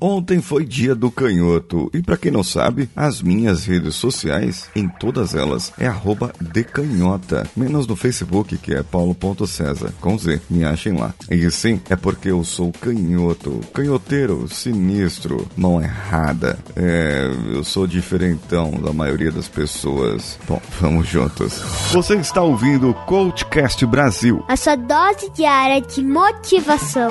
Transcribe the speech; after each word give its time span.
Ontem 0.00 0.40
foi 0.40 0.64
dia 0.64 0.94
do 0.94 1.10
canhoto 1.10 1.90
e 1.92 2.02
para 2.02 2.16
quem 2.16 2.30
não 2.30 2.42
sabe, 2.42 2.88
as 2.96 3.20
minhas 3.20 3.66
redes 3.66 3.94
sociais, 3.94 4.68
em 4.74 4.88
todas 4.88 5.34
elas, 5.34 5.72
é 5.78 5.86
arroba 5.86 6.32
decanhota, 6.40 7.46
menos 7.56 7.86
no 7.86 7.94
Facebook 7.94 8.56
que 8.56 8.72
é 8.72 8.82
paulo.cesar, 8.82 9.92
com 10.00 10.16
Z, 10.16 10.40
me 10.48 10.64
achem 10.64 10.96
lá. 10.96 11.14
E 11.30 11.50
sim, 11.50 11.80
é 11.90 11.96
porque 11.96 12.30
eu 12.30 12.42
sou 12.44 12.72
canhoto, 12.72 13.60
canhoteiro, 13.74 14.48
sinistro, 14.48 15.46
mão 15.56 15.82
errada. 15.82 16.58
É, 16.74 17.30
eu 17.52 17.62
sou 17.62 17.86
diferentão 17.86 18.72
da 18.72 18.92
maioria 18.92 19.30
das 19.30 19.48
pessoas. 19.48 20.38
Bom, 20.48 20.60
vamos 20.80 21.08
juntos. 21.08 21.60
Você 21.92 22.14
está 22.16 22.42
ouvindo 22.42 22.90
o 22.90 22.94
Coachcast 22.94 23.84
Brasil. 23.84 24.44
A 24.48 24.56
sua 24.56 24.76
dose 24.76 25.30
diária 25.34 25.80
de 25.80 26.02
motivação. 26.02 27.10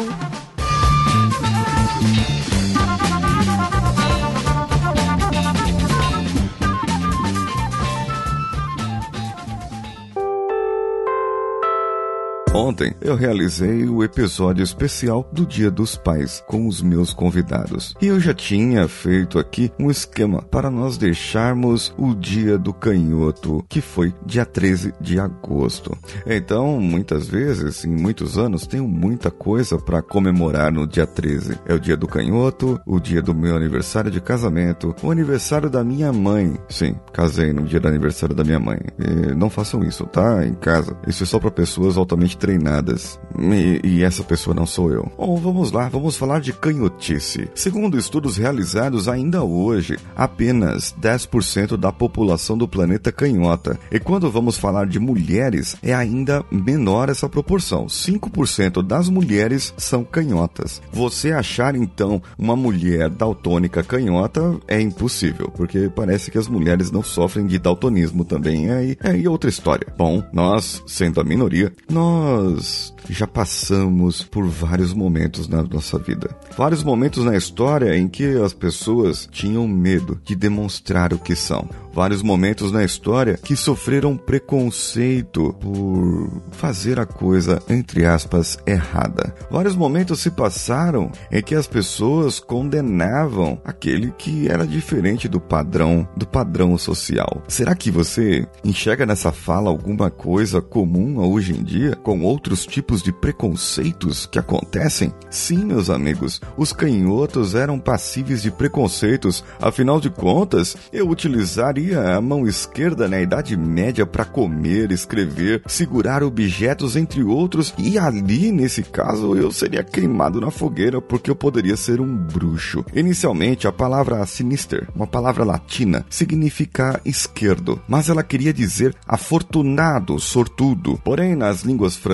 Ontem 12.54 12.96
eu 13.00 13.16
realizei 13.16 13.88
o 13.88 14.04
episódio 14.04 14.64
especial 14.64 15.30
do 15.32 15.46
Dia 15.46 15.70
dos 15.70 15.96
Pais 15.96 16.44
com 16.48 16.68
os 16.68 16.82
meus 16.82 17.14
convidados. 17.14 17.94
E 18.02 18.08
eu 18.08 18.20
já 18.20 18.34
tinha 18.34 18.88
feito 18.88 19.38
aqui 19.38 19.72
um 19.80 19.92
esquema 19.92 20.42
para 20.42 20.72
nós 20.72 20.98
deixarmos 20.98 21.94
o 21.96 22.16
Dia 22.16 22.58
do 22.58 22.74
Canhoto, 22.74 23.64
que 23.70 23.82
foi 23.82 24.14
dia 24.26 24.46
13 24.46 24.96
de 25.00 25.20
agosto. 25.20 25.96
Então, 26.26 26.80
muitas 26.80 27.28
vezes, 27.28 27.86
em 27.86 27.96
muitos 27.96 28.38
anos, 28.38 28.66
tenho 28.66 28.88
muita 28.88 29.30
coisa 29.30 29.78
para 29.78 30.02
comemorar 30.02 30.72
no 30.72 30.88
dia 30.88 31.06
13. 31.06 31.60
É 31.68 31.74
o 31.76 31.80
Dia 31.80 31.96
do 31.96 32.08
Canhoto, 32.08 32.80
o 32.86 33.00
dia 33.00 33.22
do 33.22 33.36
meu 33.36 33.56
aniversário 33.56 34.10
de 34.10 34.20
casamento, 34.20 34.96
o 35.04 35.12
aniversário 35.12 35.70
da 35.70 35.84
minha 35.84 36.12
mãe. 36.12 36.58
Sim, 36.68 36.96
casei 37.14 37.54
no 37.54 37.64
dia 37.64 37.80
do 37.80 37.88
aniversário 37.88 38.36
da 38.36 38.44
minha 38.44 38.60
mãe. 38.60 38.80
E 38.98 39.36
não 39.36 39.52
façam 39.52 39.84
isso, 39.84 40.06
tá? 40.08 40.46
Em 40.46 40.56
casa. 40.56 40.98
Isso 41.06 41.24
é 41.24 41.26
só 41.28 41.38
para 41.38 41.52
pessoas 41.52 41.96
altamente 41.96 42.39
treinadas. 42.40 43.20
E, 43.38 43.80
e, 43.84 44.04
essa 44.04 44.24
pessoa 44.24 44.56
não 44.56 44.66
sou 44.66 44.92
eu. 44.92 45.12
Bom, 45.18 45.38
vamos 45.38 45.72
lá, 45.72 45.88
vamos 45.90 46.16
falar 46.18 46.40
de 46.40 46.52
canhotice. 46.52 47.50
Segundo 47.54 47.98
estudos 47.98 48.38
realizados 48.38 49.08
ainda 49.08 49.44
hoje, 49.44 49.98
apenas 50.16 50.96
10% 51.00 51.78
da 51.78 51.92
população 51.92 52.58
do 52.58 52.68
planeta 52.68 53.12
canhota. 53.12 53.80
E 53.92 54.00
quando 54.00 54.32
vamos 54.32 54.58
falar 54.58 54.88
de 54.88 55.00
mulheres, 55.00 55.76
é 55.84 55.94
ainda 55.94 56.44
menor 56.52 57.10
essa 57.10 57.30
proporção. 57.30 57.86
5% 57.86 58.82
das 58.82 59.10
mulheres 59.10 59.74
são 59.78 60.04
canhotas. 60.04 60.82
Você 60.92 61.32
achar 61.32 61.76
então 61.76 62.22
uma 62.38 62.56
mulher 62.56 63.10
daltônica 63.10 63.84
canhota 63.84 64.58
é 64.68 64.80
impossível, 64.80 65.52
porque 65.56 65.90
parece 65.94 66.32
que 66.32 66.38
as 66.38 66.48
mulheres 66.48 66.92
não 66.92 67.04
sofrem 67.04 67.46
de 67.46 67.60
daltonismo 67.60 68.24
também. 68.24 68.72
Aí 68.72 68.98
é, 69.04 69.22
é 69.22 69.30
outra 69.30 69.50
história. 69.50 69.88
Bom, 69.98 70.24
nós, 70.32 70.84
sendo 70.88 71.20
a 71.20 71.24
minoria, 71.24 71.72
nós 71.90 72.29
nós 72.30 72.94
já 73.10 73.26
passamos 73.26 74.22
por 74.22 74.46
vários 74.48 74.94
momentos 74.94 75.48
na 75.48 75.64
nossa 75.64 75.98
vida. 75.98 76.30
Vários 76.56 76.84
momentos 76.84 77.26
na 77.26 77.36
história 77.36 77.98
em 77.98 78.08
que 78.08 78.38
as 78.38 78.54
pessoas 78.54 79.28
tinham 79.32 79.68
medo 79.68 80.20
de 80.24 80.36
demonstrar 80.36 81.12
o 81.12 81.18
que 81.18 81.36
são. 81.36 81.68
Vários 81.92 82.22
momentos 82.22 82.72
na 82.72 82.84
história 82.84 83.38
que 83.44 83.56
sofreram 83.56 84.16
preconceito 84.16 85.54
por 85.60 86.42
fazer 86.52 87.00
a 87.00 87.06
coisa, 87.06 87.62
entre 87.68 88.06
aspas, 88.06 88.60
errada. 88.66 89.34
Vários 89.50 89.76
momentos 89.76 90.20
se 90.20 90.30
passaram 90.30 91.12
em 91.32 91.42
que 91.42 91.56
as 91.56 91.66
pessoas 91.66 92.40
condenavam 92.40 93.60
aquele 93.66 94.12
que 94.12 94.48
era 94.48 94.68
diferente 94.68 95.28
do 95.28 95.40
padrão, 95.40 96.08
do 96.16 96.28
padrão 96.28 96.78
social. 96.78 97.42
Será 97.48 97.74
que 97.76 97.90
você 97.90 98.48
enxerga 98.64 99.06
nessa 99.06 99.32
fala 99.32 99.70
alguma 99.70 100.12
coisa 100.12 100.62
comum 100.62 101.18
hoje 101.18 101.54
em 101.54 101.64
dia 101.64 101.96
com 101.96 102.19
outros 102.24 102.66
tipos 102.66 103.02
de 103.02 103.12
preconceitos 103.12 104.26
que 104.26 104.40
acontecem? 104.40 105.14
Sim, 105.30 105.66
meus 105.66 105.90
amigos, 105.90 106.42
os 106.58 106.74
canhotos 106.74 107.56
eram 107.56 107.80
passíveis 107.80 108.42
de 108.42 108.52
preconceitos, 108.52 109.44
afinal 109.62 110.00
de 110.00 110.10
contas, 110.10 110.76
eu 110.92 111.10
utilizaria 111.10 112.16
a 112.16 112.22
mão 112.22 112.48
esquerda 112.48 113.08
na 113.08 113.22
Idade 113.22 113.56
Média 113.56 114.06
para 114.06 114.26
comer, 114.26 114.92
escrever, 114.92 115.62
segurar 115.68 116.24
objetos, 116.24 116.96
entre 116.96 117.24
outros, 117.24 117.74
e 117.78 117.98
ali, 117.98 118.52
nesse 118.52 118.84
caso, 118.84 119.36
eu 119.36 119.52
seria 119.52 119.84
queimado 119.84 120.42
na 120.42 120.52
fogueira 120.52 121.02
porque 121.02 121.30
eu 121.30 121.36
poderia 121.36 121.78
ser 121.78 122.02
um 122.02 122.16
bruxo. 122.16 122.86
Inicialmente, 122.94 123.68
a 123.68 123.72
palavra 123.72 124.26
sinister, 124.26 124.88
uma 124.96 125.08
palavra 125.08 125.44
latina, 125.44 126.06
significa 126.10 127.00
esquerdo, 127.06 127.82
mas 127.88 128.10
ela 128.10 128.24
queria 128.24 128.54
dizer 128.54 128.96
afortunado, 129.08 130.20
sortudo. 130.20 131.00
Porém, 131.04 131.36
nas 131.36 131.62
línguas 131.62 131.96
francesas 131.96 132.09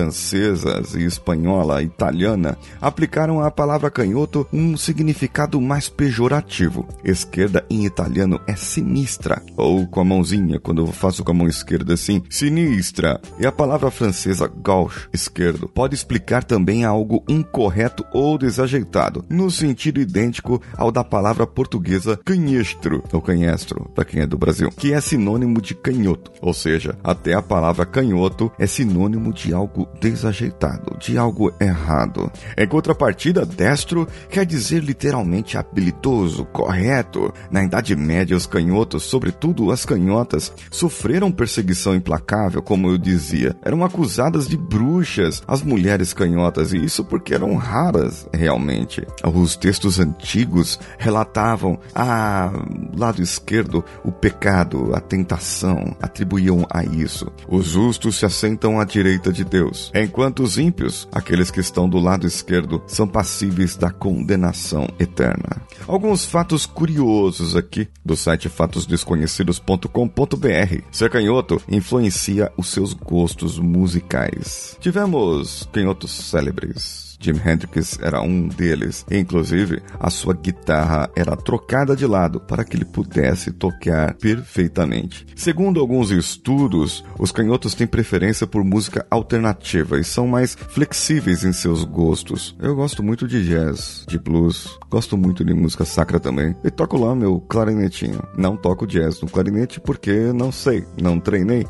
e 0.94 1.04
espanhola, 1.04 1.82
italiana, 1.82 2.58
aplicaram 2.80 3.40
à 3.40 3.50
palavra 3.50 3.90
canhoto 3.90 4.46
um 4.52 4.76
significado 4.76 5.60
mais 5.60 5.88
pejorativo. 5.88 6.86
Esquerda 7.04 7.64
em 7.70 7.86
italiano 7.86 8.40
é 8.46 8.54
sinistra, 8.54 9.42
ou 9.56 9.86
com 9.86 10.00
a 10.00 10.04
mãozinha, 10.04 10.60
quando 10.60 10.82
eu 10.82 10.86
faço 10.88 11.24
com 11.24 11.30
a 11.30 11.34
mão 11.34 11.48
esquerda 11.48 11.94
assim, 11.94 12.22
sinistra. 12.28 13.20
E 13.38 13.46
a 13.46 13.52
palavra 13.52 13.90
francesa 13.90 14.46
gauche, 14.46 15.08
esquerdo, 15.12 15.68
pode 15.68 15.94
explicar 15.94 16.44
também 16.44 16.84
algo 16.84 17.24
incorreto 17.28 18.04
ou 18.12 18.36
desajeitado, 18.36 19.24
no 19.30 19.50
sentido 19.50 20.00
idêntico 20.00 20.60
ao 20.76 20.92
da 20.92 21.04
palavra 21.04 21.46
portuguesa 21.46 22.18
canhestro, 22.24 23.02
ou 23.12 23.20
canhestro, 23.20 23.90
para 23.94 24.04
quem 24.04 24.20
é 24.20 24.26
do 24.26 24.38
Brasil, 24.38 24.70
que 24.70 24.92
é 24.92 25.00
sinônimo 25.00 25.60
de 25.60 25.74
canhoto, 25.74 26.32
ou 26.40 26.52
seja, 26.52 26.98
até 27.02 27.34
a 27.34 27.42
palavra 27.42 27.86
canhoto 27.86 28.50
é 28.58 28.66
sinônimo 28.66 29.32
de 29.32 29.52
algo 29.52 29.85
desajeitado, 30.00 30.96
de 30.98 31.18
algo 31.18 31.52
errado. 31.60 32.30
Em 32.56 32.66
contrapartida, 32.66 33.44
destro 33.44 34.06
quer 34.28 34.44
dizer 34.44 34.82
literalmente 34.82 35.56
habilidoso, 35.56 36.44
correto. 36.46 37.32
Na 37.50 37.64
Idade 37.64 37.94
Média, 37.96 38.36
os 38.36 38.46
canhotos, 38.46 39.04
sobretudo 39.04 39.70
as 39.70 39.84
canhotas, 39.84 40.52
sofreram 40.70 41.32
perseguição 41.32 41.94
implacável, 41.94 42.62
como 42.62 42.88
eu 42.88 42.98
dizia. 42.98 43.56
Eram 43.62 43.84
acusadas 43.84 44.48
de 44.48 44.56
bruxas, 44.56 45.42
as 45.46 45.62
mulheres 45.62 46.12
canhotas, 46.12 46.72
e 46.72 46.84
isso 46.84 47.04
porque 47.04 47.34
eram 47.34 47.54
raras, 47.56 48.28
realmente. 48.32 49.06
Os 49.24 49.56
textos 49.56 49.98
antigos 49.98 50.78
relatavam 50.98 51.78
a 51.94 52.50
lado 52.96 53.22
esquerdo 53.22 53.84
o 54.04 54.12
pecado, 54.12 54.94
a 54.94 55.00
tentação, 55.00 55.96
atribuíam 56.00 56.66
a 56.70 56.84
isso. 56.84 57.30
Os 57.48 57.66
justos 57.66 58.16
se 58.16 58.26
assentam 58.26 58.80
à 58.80 58.84
direita 58.84 59.32
de 59.32 59.44
Deus, 59.44 59.75
enquanto 59.94 60.42
os 60.42 60.58
ímpios, 60.58 61.08
aqueles 61.12 61.50
que 61.50 61.60
estão 61.60 61.88
do 61.88 61.98
lado 61.98 62.26
esquerdo, 62.26 62.82
são 62.86 63.06
passíveis 63.06 63.76
da 63.76 63.90
condenação 63.90 64.88
eterna. 64.98 65.62
Alguns 65.86 66.24
fatos 66.24 66.66
curiosos 66.66 67.56
aqui 67.56 67.88
do 68.04 68.16
site 68.16 68.48
fatosdesconhecidos.com.br. 68.48 70.82
Ser 70.90 71.10
canhoto 71.10 71.62
influencia 71.68 72.50
os 72.56 72.68
seus 72.68 72.92
gostos 72.92 73.58
musicais. 73.58 74.76
Tivemos 74.80 75.68
canhotos 75.72 76.10
célebres 76.10 77.06
Jimi 77.20 77.40
Hendrix 77.44 77.98
era 78.00 78.20
um 78.20 78.48
deles. 78.48 79.04
Inclusive, 79.10 79.82
a 79.98 80.10
sua 80.10 80.34
guitarra 80.34 81.10
era 81.16 81.36
trocada 81.36 81.96
de 81.96 82.06
lado 82.06 82.40
para 82.40 82.64
que 82.64 82.76
ele 82.76 82.84
pudesse 82.84 83.50
tocar 83.50 84.14
perfeitamente. 84.14 85.26
Segundo 85.34 85.80
alguns 85.80 86.10
estudos, 86.10 87.04
os 87.18 87.32
canhotos 87.32 87.74
têm 87.74 87.86
preferência 87.86 88.46
por 88.46 88.62
música 88.64 89.06
alternativa 89.10 89.98
e 89.98 90.04
são 90.04 90.26
mais 90.26 90.54
flexíveis 90.54 91.44
em 91.44 91.52
seus 91.52 91.84
gostos. 91.84 92.56
Eu 92.60 92.74
gosto 92.74 93.02
muito 93.02 93.26
de 93.26 93.44
jazz, 93.46 94.04
de 94.08 94.18
blues, 94.18 94.78
gosto 94.90 95.16
muito 95.16 95.44
de 95.44 95.54
música 95.54 95.84
sacra 95.84 96.20
também. 96.20 96.54
E 96.64 96.70
toco 96.70 96.98
lá 96.98 97.14
meu 97.14 97.40
clarinetinho. 97.40 98.22
Não 98.36 98.56
toco 98.56 98.86
jazz 98.86 99.20
no 99.20 99.28
clarinete 99.28 99.80
porque 99.80 100.32
não 100.32 100.52
sei, 100.52 100.84
não 101.00 101.18
treinei 101.18 101.66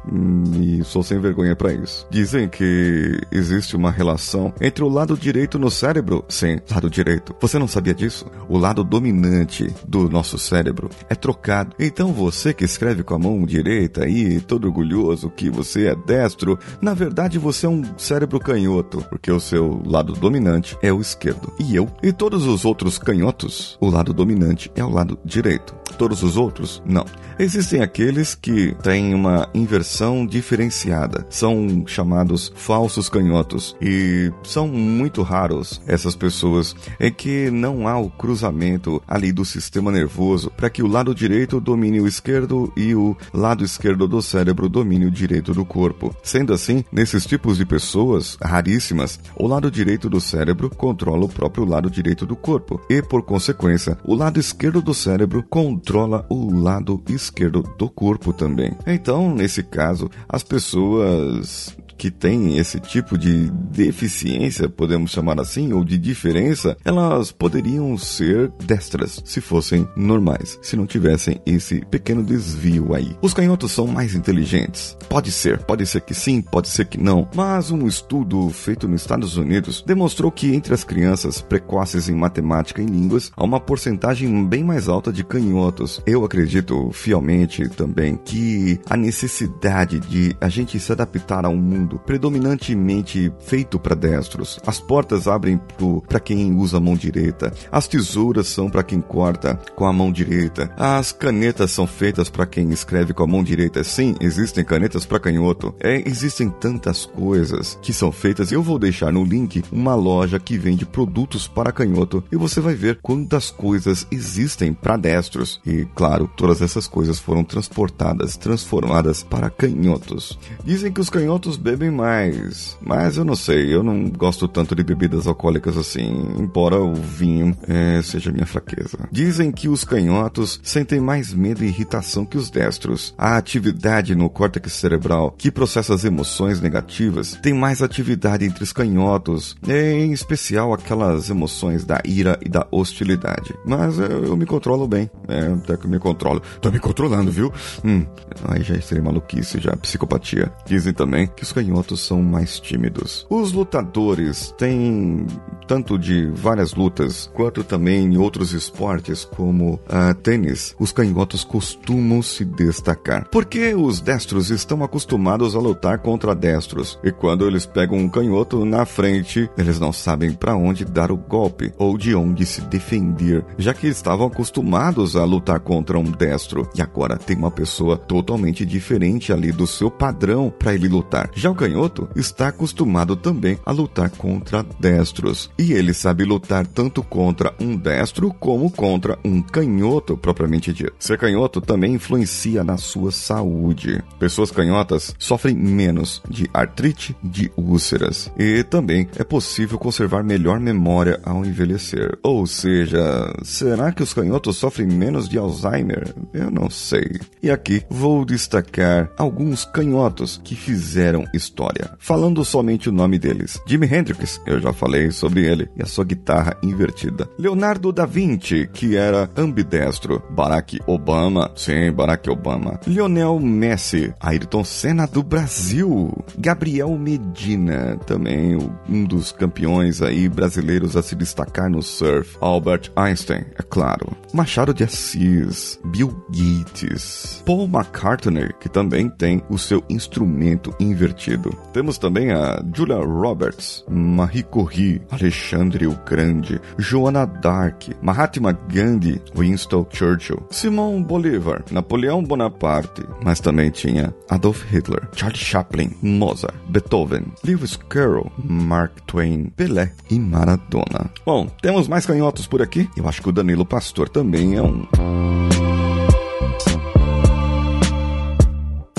e 0.61 0.83
sou 0.85 1.03
sem 1.03 1.21
vergonha 1.21 1.55
para 1.55 1.73
isso. 1.73 2.07
Dizem 2.11 2.49
que 2.49 3.21
existe 3.31 3.77
uma 3.77 3.91
relação 3.91 4.53
entre 4.61 4.83
o 4.83 4.89
lado 4.89 5.17
direito 5.17 5.36
direito 5.37 5.59
no 5.59 5.71
cérebro? 5.71 6.25
Sim, 6.31 6.59
lado 6.71 6.89
direito. 6.89 7.37
Você 7.43 7.59
não 7.59 7.69
sabia 7.69 7.93
disso? 7.95 8.25
O 8.49 8.57
lado 8.57 8.83
dominante 8.83 9.71
do 9.87 10.09
nosso 10.09 10.39
cérebro 10.39 10.89
é 11.11 11.15
trocado. 11.15 11.77
Então 11.79 12.11
você 12.11 12.55
que 12.55 12.65
escreve 12.65 13.03
com 13.03 13.15
a 13.15 13.19
mão 13.19 13.45
direita 13.45 14.05
aí, 14.05 14.41
todo 14.41 14.67
orgulhoso 14.67 15.29
que 15.29 15.51
você 15.51 15.89
é 15.89 15.95
destro, 15.95 16.59
na 16.81 16.95
verdade 16.95 17.39
você 17.39 17.67
é 17.67 17.69
um 17.69 17.83
cérebro 17.99 18.41
canhoto, 18.41 19.05
porque 19.11 19.31
o 19.31 19.39
seu 19.39 19.83
lado 19.85 20.15
dominante 20.15 20.75
é 20.81 20.91
o 20.91 21.03
esquerdo. 21.03 21.53
E 21.61 21.77
eu 21.77 21.87
e 22.03 22.13
todos 22.13 22.47
os 22.47 22.65
outros 22.65 22.97
canhotos, 22.99 23.77
o 23.79 23.91
lado 23.91 24.15
dominante 24.15 24.73
é 24.75 24.83
o 24.83 24.89
lado 24.89 25.19
direito. 25.23 25.75
todos 25.99 26.23
os 26.23 26.37
outros? 26.37 26.83
Não. 26.85 27.05
Existem 27.39 27.83
aqueles 27.83 28.35
que 28.35 28.75
têm 28.83 29.15
uma 29.15 29.49
inversão 29.55 30.27
diferenciada. 30.27 31.27
São 31.29 31.85
chamados 31.87 32.53
falsos 32.55 33.09
canhotos 33.09 33.77
e 33.81 34.31
são 34.43 34.67
muito 34.69 35.23
raros 35.27 35.81
essas 35.87 36.15
pessoas 36.15 36.75
em 37.01 37.13
que 37.13 37.51
não 37.51 37.89
há 37.89 37.99
o 37.99 38.09
cruzamento 38.09 39.03
ali 39.07 39.33
do 39.33 39.45
sistema 39.45 39.91
nervoso 39.91 40.51
para 40.57 40.71
que 40.71 40.83
o 40.83 40.87
lado 40.87 41.15
direito 41.15 41.61
domine 41.61 42.01
o 42.01 42.07
esquerdo 42.07 42.73
e 42.77 42.95
o 42.95 43.17
lado 43.33 43.65
esquerdo 43.65 44.07
do 44.07 44.23
cérebro 44.23 44.69
domine 44.69 45.07
o 45.07 45.11
direito 45.11 45.53
do 45.53 45.65
corpo. 45.65 46.15
Sendo 46.23 46.53
assim, 46.53 46.85
nesses 46.93 47.27
tipos 47.27 47.59
de 47.59 47.67
pessoas 47.67 48.39
raríssimas, 48.43 49.19
o 49.37 49.47
lado 49.47 49.71
direito 49.71 50.09
do 50.09 50.21
cérebro 50.21 50.71
controla 50.71 51.25
o 51.25 51.29
próprio 51.29 51.65
lado 51.65 51.91
direito 51.91 52.25
do 52.25 52.37
corpo 52.37 52.81
e, 52.89 53.03
por 53.03 53.23
consequência, 53.23 53.99
o 54.05 54.15
lado 54.15 54.39
esquerdo 54.39 54.81
do 54.81 54.95
cérebro 54.95 55.43
controla 55.43 56.25
o 56.29 56.53
lado 56.53 57.03
esquerdo 57.09 57.63
do 57.79 57.89
corpo 57.89 58.33
também. 58.33 58.73
Então, 58.87 59.35
nesse 59.35 59.63
caso, 59.63 60.11
as 60.29 60.43
pessoas 60.43 61.77
que 61.97 62.11
têm 62.11 62.59
esse 62.59 62.79
tipo 62.81 63.17
de 63.17 63.51
deficiência, 63.51 64.69
podemos 64.69 65.11
chamar 65.11 65.41
assim, 65.41 65.73
ou 65.73 65.85
de 65.85 65.99
diferença, 65.99 66.77
elas 66.85 67.33
poderiam 67.33 67.97
ser 67.97 68.51
destras 68.65 69.23
se 69.25 69.41
fossem 69.41 69.87
normais, 69.97 70.59
se 70.63 70.77
não 70.77 70.87
tivessem 70.87 71.41
esse 71.47 71.85
pequeno 71.87 72.23
desvio 72.23 72.95
aí. 72.95 73.17
Os 73.23 73.35
canhotos 73.35 73.73
são 73.73 73.87
mais 73.87 74.15
inteligentes? 74.15 74.97
Pode 75.09 75.31
ser, 75.31 75.63
pode 75.65 75.87
ser 75.87 76.01
que 76.01 76.15
sim, 76.15 76.41
pode 76.43 76.69
ser 76.69 76.87
que 76.87 76.99
não, 76.99 77.29
mas 77.35 77.71
um 77.71 77.87
estudo 77.87 78.49
feito 78.51 78.89
nos 78.89 79.01
Estados 79.01 79.37
Unidos 79.37 79.83
demonstrou 79.87 80.31
que 80.31 80.55
entre 80.55 80.75
as 80.75 80.85
crianças 80.85 81.41
precoces 81.41 82.09
em 82.09 82.15
matemática 82.15 82.83
e 82.83 82.87
línguas 82.87 83.31
há 83.37 83.45
uma 83.45 83.61
porcentagem 83.61 84.47
bem 84.47 84.65
mais 84.65 84.89
alta 84.89 85.13
de 85.13 85.25
canhotos. 85.25 86.03
Eu 86.07 86.25
acredito 86.25 86.91
fielmente 86.93 87.69
também 87.69 88.17
que 88.17 88.81
a 88.89 88.97
necessidade 88.97 90.01
de 90.01 90.37
a 90.41 90.49
gente 90.49 90.79
se 90.79 90.93
adaptar 90.93 91.45
a 91.45 91.49
um 91.49 91.57
mundo 91.57 91.86
mundo 91.87 92.01
predominantemente 92.05 93.33
feito 93.39 93.79
para 93.79 93.95
destros. 93.95 94.59
As 94.67 94.81
portas 94.81 95.29
abrem 95.29 95.61
para 96.09 96.19
quem 96.19 96.53
usa 96.55 96.79
a 96.79 96.81
mão 96.81 96.97
direita. 96.97 97.53
As 97.71 97.87
tesouras 97.87 98.49
são 98.49 98.69
para 98.69 98.83
quem 98.83 99.01
corta 99.01 99.55
com 99.77 99.87
a 99.87 99.93
mão 99.93 100.11
direita. 100.11 100.71
As 100.77 101.13
canetas 101.13 101.71
são 101.71 101.87
feitas 101.87 102.29
para 102.29 102.47
quem 102.47 102.71
escreve 102.71 103.15
com 103.15 103.23
a 103.23 103.27
mão 103.27 103.45
direita. 103.45 103.85
Sim, 103.85 104.17
existem 104.21 104.65
canetas 104.65 105.07
para 105.07 105.21
canhoto. 105.21 105.75
É, 105.81 106.03
existem 106.09 106.51
tantas 106.51 107.07
coisas 107.07 107.79
que 107.81 107.93
são 107.93 108.11
feitas. 108.11 108.51
Eu 108.51 108.63
vou 108.63 108.79
deixar 108.79 109.13
no 109.13 109.25
link 109.25 109.63
uma 109.71 109.95
loja 109.95 110.41
que 110.41 110.59
vende 110.59 110.85
produtos 110.85 111.47
para 111.47 111.73
canhoto 111.73 112.25
e 112.33 112.37
você 112.37 112.61
vai 112.61 112.75
ver 112.75 112.99
quantas 113.01 113.51
coisas 113.51 114.07
existem 114.11 114.73
para 114.73 114.97
destros. 114.97 115.61
E 115.65 115.87
claro, 115.95 116.29
todas 116.37 116.61
essas 116.61 116.89
coisas 116.89 117.19
foram 117.19 117.45
transportadas, 117.45 118.37
transformadas 118.37 119.23
para 119.23 119.51
canhotos. 119.51 120.39
Dizem 120.65 120.93
que 120.93 121.01
os 121.01 121.11
canhotos 121.11 121.57
bebem 121.57 121.76
bebem 121.77 121.91
mais. 121.91 122.77
Mas 122.81 123.19
eu 123.19 123.25
não 123.25 123.37
sei, 123.37 123.73
eu 123.73 123.83
não 123.83 124.09
gosto 124.09 124.49
tanto 124.49 124.75
de 124.75 124.83
bebidas 124.83 125.27
alcoólicas 125.27 125.77
assim, 125.77 126.35
embora 126.39 126.81
o 126.81 126.95
vinho 126.95 127.57
é, 127.69 128.01
seja 128.03 128.33
minha 128.33 128.47
fraqueza. 128.47 128.99
Dizem 129.13 129.53
que 129.53 129.69
os 129.69 129.85
canhotos 129.85 130.59
sentem 130.63 130.99
mais 130.99 131.35
medo 131.35 131.63
e 131.63 131.69
irritação 131.69 132.25
que 132.25 132.39
os 132.39 132.51
destros. 132.51 133.15
A 133.19 133.37
atividade 133.37 134.15
no 134.15 134.31
córtex 134.31 134.73
cerebral, 134.73 135.35
que 135.37 135.51
processa 135.51 135.95
as 135.95 136.05
emoções 136.05 136.61
negativas, 136.61 137.39
tem 137.43 137.53
mais 137.53 137.83
atividade 137.83 138.45
entre 138.45 138.65
os 138.65 138.73
canhotos, 138.73 139.57
em 139.69 140.13
especial 140.13 140.73
aquelas 140.73 141.29
emoções 141.29 141.85
da 141.85 142.01
ira 142.05 142.39
e 142.45 142.49
da 142.49 142.67
hostilidade. 142.71 143.55
Mas 143.67 143.99
eu, 143.99 144.25
eu 144.25 144.37
me 144.37 144.47
controlo 144.47 144.89
bem, 144.89 145.11
é, 145.29 145.53
até 145.53 145.77
que 145.77 145.85
eu 145.85 145.91
me 145.91 145.99
controlo. 145.99 146.41
Tô 146.61 146.71
me 146.71 146.79
controlando, 146.79 147.31
viu? 147.31 147.53
Hum, 147.85 148.07
aí 148.45 148.63
já 148.63 148.81
seria 148.81 149.05
maluquice, 149.05 149.61
já 149.61 149.77
psicopatia. 149.77 150.51
Dizem 150.65 150.95
também 150.95 151.27
que 151.27 151.43
os 151.43 151.53
canhotos 151.53 151.66
canhotos 151.67 152.01
são 152.01 152.23
mais 152.23 152.61
tímidos. 152.61 153.27
Os 153.29 153.53
lutadores 153.53 154.55
têm 154.57 155.27
tanto 155.67 155.99
de 155.99 156.27
várias 156.27 156.75
lutas 156.75 157.29
quanto 157.35 157.65
também 157.65 158.05
em 158.05 158.17
outros 158.17 158.53
esportes 158.53 159.25
como 159.25 159.81
a 159.89 160.15
tênis. 160.15 160.77
Os 160.79 160.93
canhotos 160.93 161.43
costumam 161.43 162.23
se 162.23 162.45
destacar 162.45 163.29
porque 163.31 163.75
os 163.75 164.01
destros 164.01 164.51
estão 164.51 164.85
acostumados 164.85 165.57
a 165.57 165.59
lutar 165.59 165.99
contra 165.99 166.35
destros 166.35 166.99
e 167.03 167.11
quando 167.11 167.47
eles 167.47 167.67
pegam 167.67 167.99
um 167.99 168.09
canhoto 168.09 168.65
na 168.65 168.85
frente, 168.85 169.51
eles 169.59 169.81
não 169.81 169.93
sabem 169.93 170.33
para 170.33 170.55
onde 170.55 170.85
dar 170.85 171.11
o 171.11 171.17
golpe 171.17 171.73
ou 171.77 171.99
de 171.99 172.15
onde 172.15 172.47
se 172.47 172.61
defender, 172.61 173.45
já 173.59 173.75
que 173.75 173.89
estavam 173.89 174.29
acostumados 174.29 175.17
a 175.17 175.25
lutar 175.25 175.59
contra 175.61 175.99
um 175.99 176.11
destro 176.11 176.69
e 176.77 176.83
agora 176.83 177.17
tem 177.17 177.37
uma 177.37 177.51
pessoa 177.51 177.97
totalmente 177.97 178.65
diferente 178.65 179.33
ali 179.33 179.51
do 179.51 179.67
seu 179.67 179.91
padrão 179.91 180.53
para 180.57 180.75
ele 180.75 180.89
lutar. 180.89 181.31
Já 181.35 181.51
canhoto 181.57 182.09
está 182.15 182.49
acostumado 182.49 183.17
também 183.17 183.59
a 183.65 183.73
lutar 183.73 184.11
contra 184.11 184.65
destros. 184.79 185.51
E 185.59 185.73
ele 185.73 185.93
sabe 185.93 186.25
lutar 186.25 186.67
tanto 186.67 187.03
contra 187.03 187.55
um 187.61 187.77
destro 187.77 188.33
como 188.35 188.71
contra 188.71 189.19
um 189.25 189.43
canhoto 189.43 190.17
propriamente 190.17 190.73
dito. 190.73 190.93
Ser 190.99 191.19
canhoto 191.19 191.61
também 191.61 191.95
influencia 191.95 192.63
na 192.63 192.77
sua 192.77 193.11
saúde. 193.11 194.03
Pessoas 194.19 194.51
canhotas 194.51 195.15
sofrem 195.19 195.55
menos 195.55 196.23
de 196.29 196.49
artrite, 196.53 197.17
de 197.23 197.51
úlceras. 197.57 198.31
E 198.39 198.63
também 198.63 199.09
é 199.17 199.25
possível 199.25 199.79
conservar 199.79 200.23
melhor 200.23 200.61
memória 200.61 201.21
ao 201.25 201.45
envelhecer. 201.45 202.19
Ou 202.23 202.47
seja, 202.47 203.33
será 203.43 203.93
que 203.93 204.03
os 204.03 204.13
canhotos 204.13 204.57
sofrem 204.57 204.87
menos 204.87 205.29
de 205.29 205.39
Alzheimer? 205.39 206.15
Eu 206.33 206.51
não 206.51 206.69
sei. 206.71 207.21
E 207.43 207.51
aqui 207.51 207.83
vou 207.89 208.25
destacar 208.25 209.11
alguns 209.17 209.65
canhotos 209.65 210.41
que 210.43 210.55
fizeram 210.55 211.25
história, 211.47 211.93
falando 211.99 212.45
somente 212.45 212.89
o 212.89 212.93
nome 212.93 213.19
deles. 213.19 213.61
Jimi 213.67 213.87
Hendrix, 213.87 214.41
eu 214.47 214.61
já 214.61 214.73
falei 214.73 215.11
sobre 215.11 215.45
ele, 215.45 215.69
e 215.77 215.83
a 215.83 215.87
sua 215.87 216.05
guitarra 216.05 216.57
invertida. 216.63 217.29
Leonardo 217.39 217.93
da 217.93 218.05
Vinci, 218.05 218.69
que 218.73 218.97
era 218.97 219.31
ambidestro. 219.37 220.23
Barack 220.31 220.81
Obama, 220.87 221.51
sim, 221.55 221.93
Barack 221.93 222.29
Obama. 222.29 222.81
Lionel 222.87 223.39
Messi, 223.39 224.13
Ayrton 224.21 224.65
Senna 224.65 225.07
do 225.07 225.23
Brasil. 225.23 226.13
Gabriel 226.37 226.91
Medina, 226.99 227.97
também 228.07 228.59
um 228.89 229.05
dos 229.05 229.31
campeões 229.31 230.03
aí 230.03 230.29
brasileiros 230.29 230.97
a 230.97 231.03
se 231.03 231.15
destacar 231.15 231.71
no 231.71 231.83
surf. 231.83 232.37
Albert 232.41 232.91
Einstein, 232.97 233.45
é 233.57 233.63
claro. 233.63 234.17
Machado 234.33 234.75
de 234.75 234.85
Assis, 234.85 235.79
Bill 235.85 236.15
Gates, 236.31 237.43
Paul 237.47 237.69
McCartney, 237.69 238.53
que 238.61 238.69
também 238.69 239.09
tem 239.09 239.43
o 239.49 239.59
seu 239.59 239.83
instrumento 239.89 240.75
invertido 240.81 241.36
temos 241.73 241.99
também 241.99 242.33
a 242.33 242.63
Julia 242.75 242.97
Roberts, 242.97 243.85
Marie 243.89 244.43
Curie, 244.43 245.03
Alexandre 245.11 245.87
o 245.87 245.97
Grande, 246.07 246.61
Joana 246.79 247.27
Dark, 247.27 247.85
Mahatma 248.03 248.53
Gandhi, 248.53 249.21
Winston 249.35 249.87
Churchill, 249.91 250.43
Simão 250.51 251.03
Bolivar, 251.03 251.65
Napoleão 251.71 252.23
Bonaparte, 252.23 253.03
mas 253.23 253.41
também 253.41 253.71
tinha 253.71 254.15
Adolf 254.29 254.65
Hitler, 254.71 255.09
Charlie 255.15 255.39
Chaplin, 255.39 255.91
Mozart, 256.03 256.55
Beethoven, 256.69 257.33
Lewis 257.45 257.77
Carroll, 257.89 258.31
Mark 258.39 258.93
Twain, 259.07 259.51
Pelé 259.57 259.93
e 260.11 260.19
Maradona. 260.19 261.11
Bom, 261.25 261.47
temos 261.61 261.89
mais 261.89 262.07
canhotos 262.07 262.47
por 262.47 262.63
aqui? 262.63 262.89
Eu 262.97 263.09
acho 263.09 263.23
que 263.23 263.29
o 263.29 263.33
Danilo 263.33 263.67
Pastor 263.67 264.09
também 264.09 264.57
é 264.57 264.63
um. 264.63 264.87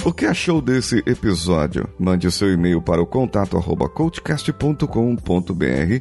O 0.07 0.13
que 0.13 0.25
achou 0.25 0.61
desse 0.61 1.03
episódio? 1.05 1.89
Mande 1.99 2.31
seu 2.31 2.49
e-mail 2.49 2.81
para 2.81 3.01
o 3.01 3.05
contato 3.05 3.57
arroba 3.57 3.89
coachcast.com.br 3.89 4.85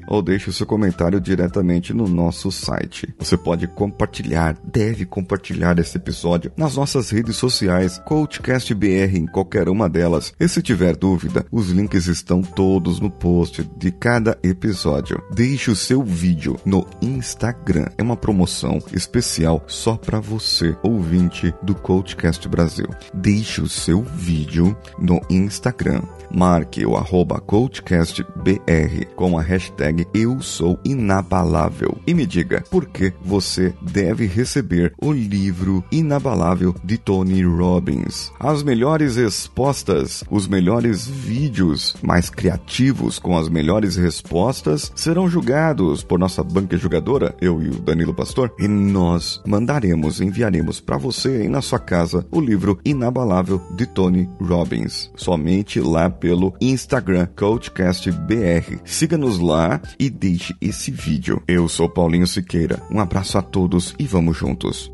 ou 0.06 0.22
deixe 0.22 0.52
seu 0.52 0.64
comentário 0.64 1.20
diretamente 1.20 1.92
no 1.92 2.06
nosso 2.06 2.52
site. 2.52 3.12
Você 3.18 3.36
pode 3.36 3.66
compartilhar, 3.66 4.56
deve 4.62 5.04
compartilhar 5.04 5.76
esse 5.80 5.96
episódio 5.96 6.52
nas 6.56 6.76
nossas 6.76 7.10
redes 7.10 7.34
sociais, 7.34 8.00
CoachCastBR 8.06 9.18
em 9.18 9.26
qualquer 9.26 9.68
uma 9.68 9.88
delas. 9.88 10.32
E 10.38 10.46
se 10.46 10.62
tiver 10.62 10.94
dúvida, 10.94 11.44
os 11.50 11.70
links 11.70 12.06
estão 12.06 12.42
todos 12.42 13.00
no 13.00 13.10
post 13.10 13.68
de 13.76 13.90
cada 13.90 14.38
episódio. 14.40 15.20
Deixe 15.34 15.68
o 15.68 15.74
seu 15.74 16.04
vídeo 16.04 16.56
no 16.64 16.86
Instagram. 17.02 17.86
É 17.98 18.04
uma 18.04 18.16
promoção 18.16 18.78
especial 18.92 19.64
só 19.66 19.96
para 19.96 20.20
você, 20.20 20.76
ouvinte 20.80 21.52
do 21.60 21.74
CoachCast 21.74 22.48
Brasil. 22.48 22.86
Deixe 23.12 23.60
o 23.60 23.68
seu 23.68 23.95
seu 23.96 24.02
vídeo 24.02 24.76
no 24.98 25.20
Instagram. 25.30 26.02
Marque 26.30 26.84
o 26.84 26.96
arroba 26.96 27.40
CoachCastBR 27.40 29.06
com 29.14 29.38
a 29.38 29.42
hashtag 29.42 30.06
Eu 30.12 30.42
Sou 30.42 30.78
Inabalável 30.84 31.96
e 32.06 32.12
me 32.12 32.26
diga 32.26 32.62
por 32.70 32.86
que 32.86 33.12
você 33.24 33.72
deve 33.80 34.26
receber 34.26 34.92
o 35.00 35.12
livro 35.12 35.84
Inabalável 35.90 36.74
de 36.84 36.98
Tony 36.98 37.42
Robbins. 37.42 38.32
As 38.40 38.62
melhores 38.62 39.16
respostas, 39.16 40.24
os 40.28 40.48
melhores 40.48 41.06
vídeos 41.06 41.96
mais 42.02 42.28
criativos 42.28 43.18
com 43.18 43.38
as 43.38 43.48
melhores 43.48 43.96
respostas 43.96 44.92
serão 44.94 45.28
julgados 45.28 46.02
por 46.02 46.18
nossa 46.18 46.42
banca 46.42 46.76
jogadora, 46.76 47.34
eu 47.40 47.62
e 47.62 47.68
o 47.68 47.80
Danilo 47.80 48.12
Pastor, 48.12 48.52
e 48.58 48.66
nós 48.66 49.40
mandaremos, 49.46 50.20
enviaremos 50.20 50.80
para 50.80 50.96
você 50.96 51.28
aí 51.28 51.48
na 51.48 51.62
sua 51.62 51.78
casa 51.78 52.26
o 52.30 52.40
livro 52.40 52.78
Inabalável 52.84 53.62
de 53.86 53.88
Tony 53.88 54.28
Robbins. 54.40 55.10
Somente 55.14 55.80
lá 55.80 56.10
pelo 56.10 56.54
Instagram 56.60 57.28
CoachCastBR. 57.36 58.80
Siga-nos 58.84 59.38
lá 59.38 59.80
e 59.98 60.10
deixe 60.10 60.54
esse 60.60 60.90
vídeo. 60.90 61.42
Eu 61.46 61.68
sou 61.68 61.88
Paulinho 61.88 62.26
Siqueira. 62.26 62.82
Um 62.90 63.00
abraço 63.00 63.38
a 63.38 63.42
todos 63.42 63.94
e 63.98 64.04
vamos 64.04 64.36
juntos. 64.36 64.90